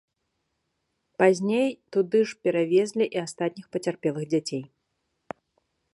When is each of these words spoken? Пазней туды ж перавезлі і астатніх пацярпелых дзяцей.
Пазней 1.23 1.69
туды 1.97 2.19
ж 2.31 2.39
перавезлі 2.47 3.05
і 3.19 3.23
астатніх 3.27 3.65
пацярпелых 3.77 4.25
дзяцей. 4.33 4.63